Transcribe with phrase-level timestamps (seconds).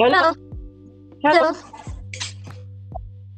[0.00, 0.32] Hello.
[1.24, 1.52] Hello.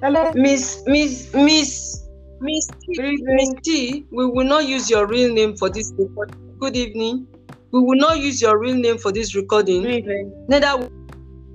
[0.03, 0.33] Hello.
[0.35, 2.07] Miss Miss Miss
[2.43, 3.55] Miss T, Miss.
[3.63, 6.57] T, we will not use your real name for this recording.
[6.59, 7.27] Good evening.
[7.73, 9.83] We will not use your real name for this recording.
[9.83, 10.47] Good evening.
[10.49, 10.93] Neither will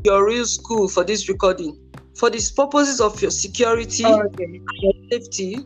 [0.03, 1.77] your real school for this recording.
[2.15, 4.43] For the purposes of your security Oh, okay.
[4.43, 5.59] and safety,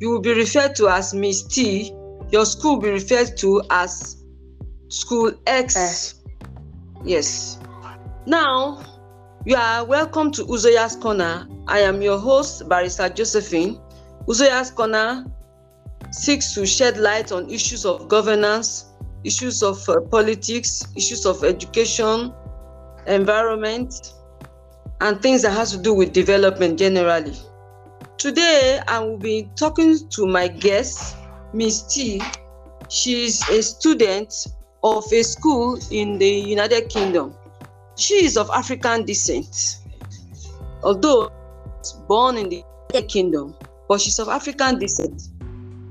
[0.00, 1.92] you will be referred to as Miss T.
[2.30, 4.24] Your school will be referred to as
[4.88, 5.76] School X.
[5.76, 6.14] S.
[7.04, 7.58] Yes.
[8.26, 8.84] Now,
[9.44, 11.44] you are welcome to Uzoya's Corner.
[11.66, 13.80] I am your host, Barrister Josephine.
[14.28, 15.26] Uzoya's Corner
[16.12, 18.92] seeks to shed light on issues of governance,
[19.24, 22.32] issues of uh, politics, issues of education,
[23.08, 24.14] environment,
[25.00, 27.34] and things that has to do with development generally.
[28.18, 31.16] Today, I will be talking to my guest,
[31.52, 32.22] Miss T.
[32.88, 34.46] She is a student
[34.84, 37.34] of a school in the United Kingdom.
[37.96, 39.78] She is of African descent,
[40.82, 41.30] although
[42.08, 43.54] born in the United Kingdom,
[43.88, 45.28] but she's of African descent.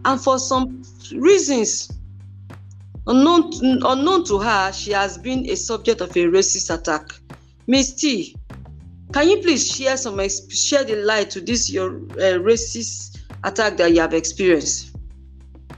[0.05, 1.91] And for some reasons
[3.07, 3.51] unknown
[3.83, 7.11] unknown to her, she has been a subject of a racist attack.
[7.67, 8.35] Miss T,
[9.13, 13.93] can you please share some share the light to this your uh, racist attack that
[13.93, 14.95] you have experienced?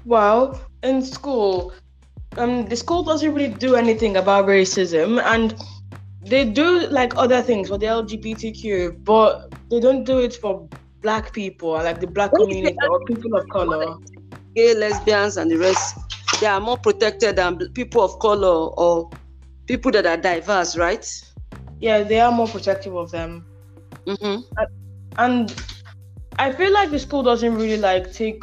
[0.06, 1.74] Well, in school,
[2.38, 5.56] um, the school doesn't really do anything about racism, and
[6.26, 10.68] they do like other things for the LGBTQ, but they don't do it for
[11.02, 13.98] black people, like the black community or people of color.
[14.56, 15.98] Gay, lesbians, and the rest,
[16.40, 19.10] they are more protected than people of color or
[19.68, 21.06] people that are diverse, right?
[21.80, 23.46] Yeah, they are more protective of them.
[24.06, 24.42] Mm-hmm.
[25.18, 25.64] and
[26.38, 28.42] I feel like the school doesn't really like take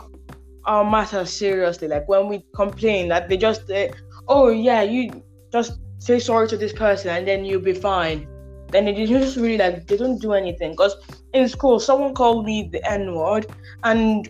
[0.64, 1.88] our matter seriously.
[1.88, 3.88] Like when we complain, that they just, uh,
[4.28, 5.22] oh yeah, you
[5.52, 8.26] just say sorry to this person and then you'll be fine.
[8.70, 10.74] Then they just really like they don't do anything.
[10.76, 10.96] Cause
[11.32, 13.46] in school, someone called me the N word,
[13.84, 14.28] and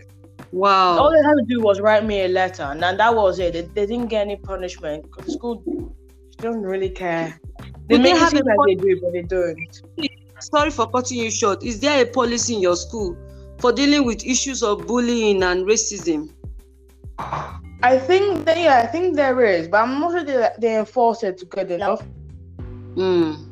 [0.53, 0.98] Wow.
[0.98, 3.53] all they had to do was write me a letter, and then that was it.
[3.53, 5.10] They, they didn't get any punishment.
[5.12, 5.62] Cause school
[6.38, 7.38] don't really care.
[7.88, 9.56] They they it have seem a like they do, but they don't.
[10.41, 11.62] Sorry for cutting you short.
[11.62, 13.16] Is there a policy in your school
[13.60, 16.31] for dealing with issues of bullying and racism?
[17.82, 21.22] I think that, yeah, I think there is, but I'm not sure they, they enforce
[21.22, 22.02] it good enough.
[22.94, 23.46] Mm.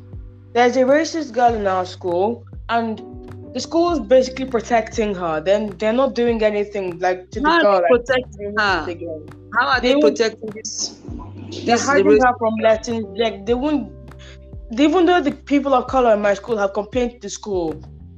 [0.53, 3.01] There's a racist girl in our school, and
[3.53, 5.41] the school is basically protecting her.
[5.41, 7.71] Then they're not doing anything like to the How girl.
[7.75, 8.95] are they Like, protecting her?
[9.57, 11.01] How are they They protecting this?
[11.65, 13.91] They're this hiding race- her from letting like they won't.
[14.77, 17.73] Even though the people of color in my school have complained to the school,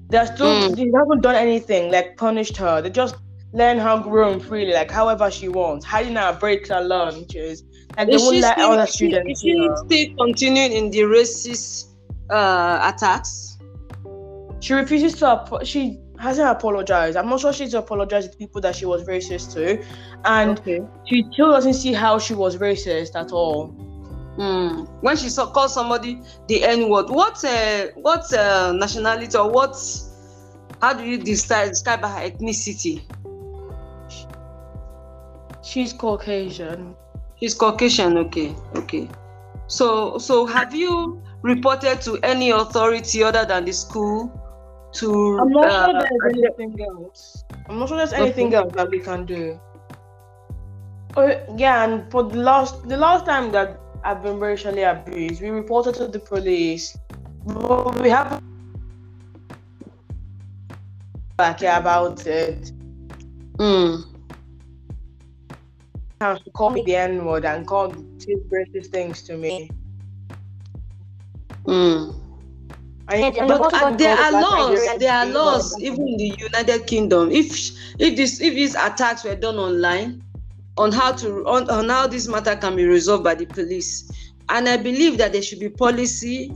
[0.10, 0.76] they're still Mm.
[0.76, 2.82] they haven't done anything like punished her.
[2.82, 3.16] They just
[3.54, 7.64] letting her roam freely, like however she wants, hiding her breaks her lunches,
[7.98, 9.76] and they Is won't let still, other students is she her.
[9.86, 11.88] still continuing in the racist
[12.30, 13.58] uh, attacks?
[14.62, 15.60] She refuses to.
[15.64, 17.18] She hasn't apologized.
[17.18, 19.84] I'm not sure she's apologized to people that she was racist to,
[20.26, 20.80] and Okay.
[21.08, 23.74] she still doesn't see how she was racist at all.
[24.38, 24.88] Mm.
[25.02, 29.76] When she saw, called somebody the N word, what uh, what uh, nationality or what?
[30.82, 33.02] How do you describe her ethnicity?
[35.72, 36.96] She's Caucasian.
[37.40, 38.18] She's Caucasian.
[38.18, 39.08] Okay, okay.
[39.68, 44.28] So so have you reported to any authority other than the school
[45.00, 45.40] to?
[45.40, 47.46] I'm not uh, sure there's anything else.
[47.70, 49.58] I'm not sure there's anything else that we can do.
[51.16, 55.52] Oh yeah, and for the last the last time that I've been racially abused, we
[55.52, 56.98] reported to the police.
[57.46, 58.44] But we haven't
[61.38, 62.74] back about it.
[63.56, 64.11] mm.
[66.22, 69.72] Have to call me the N word and call say racist things to me.
[71.66, 72.14] Mm.
[73.08, 74.80] I, And- and But uh, there are laws.
[75.00, 77.32] There are laws even in the United Kingdom.
[77.32, 80.22] If if this if these attacks were done online,
[80.78, 84.10] on how to on, on how this matter can be resolved by the police,
[84.50, 86.52] and I believe that there should be policy,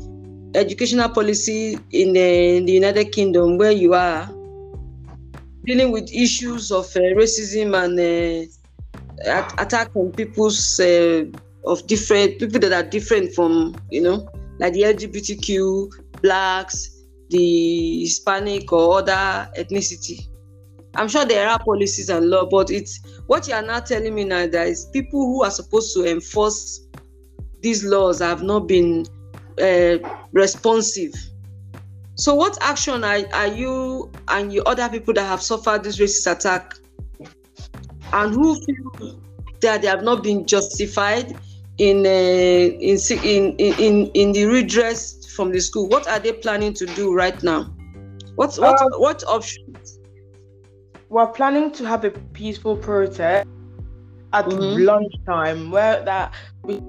[0.54, 4.30] educational policy in the, in the United Kingdom where you are
[5.66, 8.52] dealing with issues of uh, racism and uh,
[9.24, 11.26] at- attack on people's uh,
[11.66, 14.28] of different people that are different from you know
[14.60, 20.28] like the LGBTQ, blacks, the Hispanic or other ethnicity.
[20.96, 24.24] I'm sure there are policies and law, but it's what you are now telling me
[24.24, 26.88] now that is people who are supposed to enforce
[27.62, 29.06] these laws have not been
[29.62, 29.98] uh,
[30.32, 31.14] responsive.
[32.18, 36.32] So, what action are, are you and your other people that have suffered this racist
[36.32, 36.76] attack
[38.14, 39.22] and who feel
[39.62, 41.36] that they have not been justified
[41.78, 45.88] in uh, in, in in in the redress from the school.
[45.90, 47.74] What are they planning to do right now?
[48.36, 50.00] What's what Um, what options?
[51.10, 53.48] We're planning to have a peaceful protest
[54.34, 54.86] at Mhm.
[54.86, 56.80] lunchtime where that we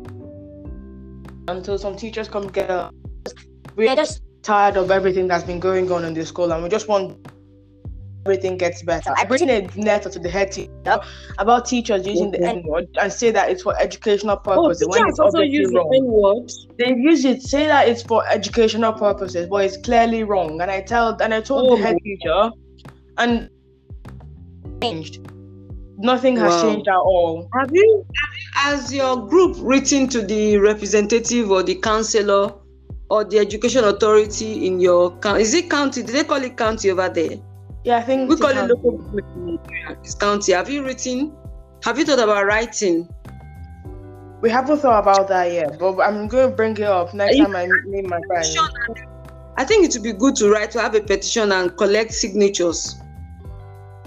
[1.49, 2.91] until some teachers come get us.
[3.77, 6.89] We're just tired of everything that's been going on in the school and we just
[6.89, 7.17] want
[8.26, 9.12] everything gets better.
[9.17, 10.99] I bring a letter to the head teacher
[11.38, 14.99] about teachers using the N word and say that it's for educational Oh, purposes when
[14.99, 15.84] teachers it's also obviously use the.
[15.94, 16.50] N word.
[16.78, 20.61] They use it, say that it's for educational purposes, but it's clearly wrong.
[20.61, 21.76] And I tell and I told Oh.
[21.76, 22.05] the head oh.
[22.05, 22.50] teacher
[23.19, 23.50] and
[24.82, 25.14] changed.
[25.99, 26.62] Nothing has Wow.
[26.62, 27.49] changed at all.
[27.58, 28.05] Have you,
[28.55, 32.52] has your group written to the representative or the councillor
[33.08, 35.43] or the education authority in your county?
[35.43, 36.02] Is it county?
[36.02, 37.37] Do they call it county over there?
[37.87, 39.97] Yeah, I think We call it local government in Nigeria.
[40.03, 40.50] It's county.
[40.50, 41.33] Have you written?
[41.85, 43.09] Have you thought about writing?
[44.41, 47.55] We haven't thought about that yet, but I'm going to bring it up next time
[47.55, 48.99] I meet my friend.
[49.56, 52.97] I think it would be good to write to have a petition and collect signatures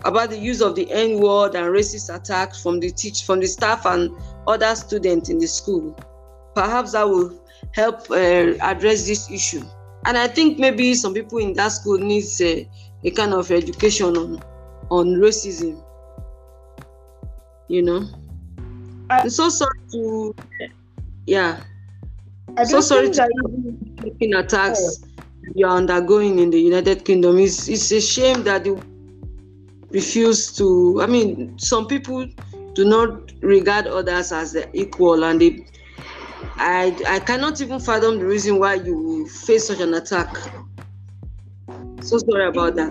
[0.04, 3.48] about the use of the N word and racist attacks from the teach from the
[3.48, 4.12] staff and
[4.46, 5.98] other students in the school.
[6.54, 7.42] Perhaps that will
[7.72, 9.64] help uh, address this issue.
[10.06, 12.70] And I think maybe some people in that school needs a,
[13.04, 14.42] a kind of education on
[14.90, 15.82] on racism.
[17.68, 18.08] You know,
[19.10, 20.36] I- I'm so sorry to
[21.26, 21.62] yeah.
[22.58, 23.28] I'm so sorry to
[24.00, 25.04] sleeping attacks
[25.56, 27.40] you're undergoing in the United Kingdom.
[27.40, 28.80] It's, it's a shame that you
[29.90, 31.02] refuse to.
[31.02, 32.28] I mean, some people
[32.74, 35.66] do not regard others as their equal, and they.
[36.56, 40.36] I I cannot even fathom the reason why you face such an attack.
[42.10, 42.90] So sorry about that.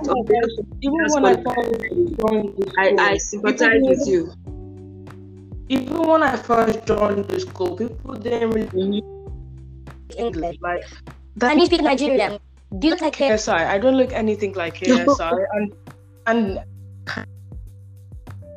[0.79, 1.75] even when I what- first
[2.23, 4.21] joined the I, school, I sympathize people- with you.
[5.69, 9.03] Even when I first joined the school, people didn't really
[10.07, 10.57] speak English.
[10.63, 10.85] Like
[11.41, 12.39] Can you speak Nigerian?
[12.79, 13.35] Do you look like him?
[13.35, 15.75] KSI, I don't look anything like KSI, and
[16.31, 16.63] and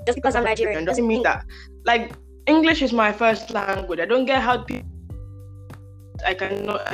[0.06, 1.44] Just because I'm it Nigerian doesn't mean that.
[1.86, 2.14] Like
[2.46, 4.00] English is my first language.
[4.00, 4.86] I don't get how people.
[6.26, 6.86] I cannot.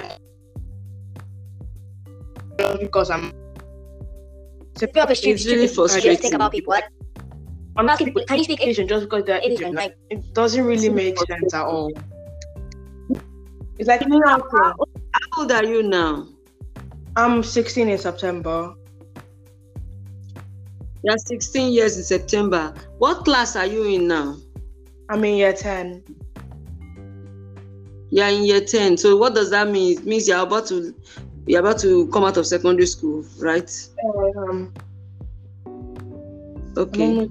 [2.60, 3.37] Just because I'm.
[4.81, 6.71] If you're up a street, It's really you just think about people.
[6.71, 6.85] Like,
[7.75, 9.51] I'm asking people, can you speak Asian just because they're Asian?
[9.53, 9.75] Asian.
[9.75, 11.91] Like, Like, it doesn't really make sense at all.
[13.79, 14.41] It's like me now.
[14.51, 14.75] How
[15.38, 16.27] old are you now?
[17.15, 18.74] I'm 16 in September.
[21.03, 22.73] You're 16 years in September.
[22.97, 24.38] What class are you in now?
[25.09, 26.03] I'm in year 10.
[28.09, 28.97] You're in year 10.
[28.97, 30.00] So what does that mean?
[30.00, 30.94] It means you're about to
[31.47, 33.71] you're about to come out of secondary school, right?
[34.38, 34.73] Um,
[36.77, 37.27] Okay.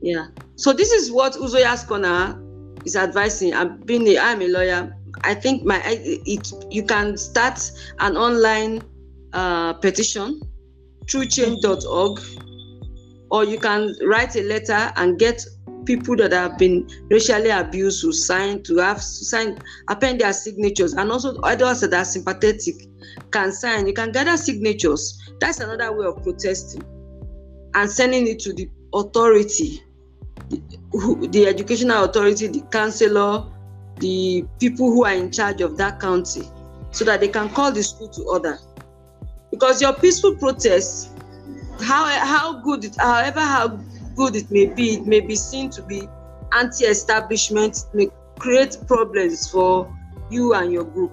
[0.00, 0.28] Yeah.
[0.54, 2.40] So this is what Uzoya's corner
[2.84, 3.52] is advising.
[3.52, 4.96] I'm being a, I'm a lawyer.
[5.22, 7.58] I think my it you can start
[7.98, 8.82] an online
[9.32, 10.40] uh, petition
[11.10, 12.20] through change.org
[13.30, 15.44] or you can write a letter and get
[15.88, 19.58] people that have been racially abused who sign to have to sign
[19.88, 20.92] append their signatures.
[20.92, 22.74] And also others that are sympathetic
[23.32, 23.86] can sign.
[23.86, 25.18] You can gather signatures.
[25.40, 26.84] That's another way of protesting
[27.74, 29.82] and sending it to the authority
[30.50, 33.44] the, the educational authority the counselor
[34.00, 36.42] the people who are in charge of that county
[36.90, 38.58] so that they can call the school to order.
[39.50, 41.10] Because your peaceful protest
[41.80, 43.78] how how good however how
[44.18, 46.00] good it may be it may be seen to be
[46.60, 48.08] anti-establishment it may
[48.38, 49.70] create problems for
[50.30, 51.12] you and your group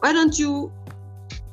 [0.00, 0.70] why don't you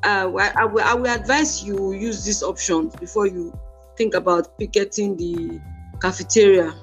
[0.04, 0.30] uh,
[0.62, 3.58] I, will, I will advise you use these options before you
[3.98, 5.60] think about picketing the
[6.02, 6.74] cafeteria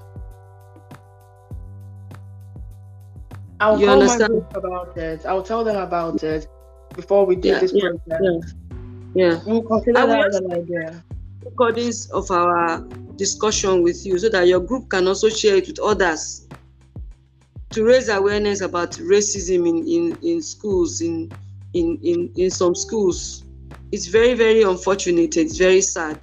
[3.60, 4.32] I'll You call understand?
[4.32, 5.24] my group about it.
[5.24, 6.48] I'll tell them about it
[6.96, 8.56] before we do Yeah, this yeah, protest.
[9.14, 11.04] yeah We'll consider I that as an idea.
[11.44, 12.80] recordings of our
[13.22, 16.48] discussion with you so that your group can also share it with others
[17.70, 21.30] to raise awareness about racism in, in, in schools, in,
[21.72, 23.44] in, in, in some schools.
[23.92, 25.36] It's very, very unfortunate.
[25.36, 26.18] It's very sad.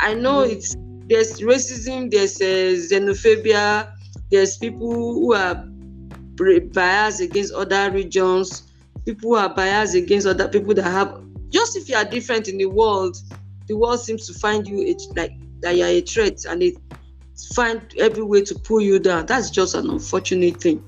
[0.00, 0.52] I know Mhm.
[0.52, 0.74] it's
[1.08, 3.92] there's racism, there's uh, xenophobia,
[4.30, 5.64] there's people who are
[6.74, 8.62] biased against other regions,
[9.04, 11.10] people who are biased against other people that have
[11.50, 13.16] just if you are different in the world,
[13.68, 14.78] the world seems to find you
[15.16, 15.32] like
[15.62, 16.76] that you are a threat and they
[17.54, 19.26] find every way to pull you down.
[19.26, 20.84] That's just an unfortunate thing.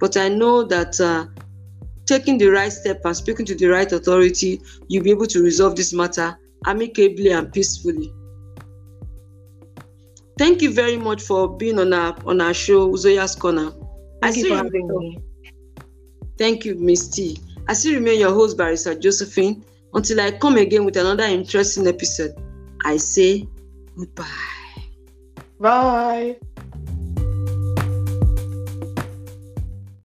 [0.00, 1.26] But I know that uh,
[2.06, 5.76] taking the right step and speaking to the right authority, you'll be able to resolve
[5.76, 8.12] this matter amicably and peacefully.
[10.38, 13.72] Thank you very much for being on our on our show, Zoya's Corner.
[14.22, 15.18] Thank you for having me.
[16.38, 17.38] Thank you, Miss T.
[17.66, 19.64] I still remain your host, Barrister Josephine.
[19.94, 22.34] Until I come again with another interesting episode,
[22.84, 23.48] I say
[23.98, 24.26] goodbye.
[25.60, 26.38] Bye.